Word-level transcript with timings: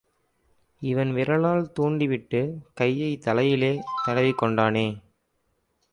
இவன் 0.81 1.11
விரலால் 1.13 1.71
தூண்டிவிட்டுக் 1.79 2.57
கையைத் 2.73 3.21
தலையிலே 3.21 3.73
தடவிக்கொண்டானே! 4.07 4.87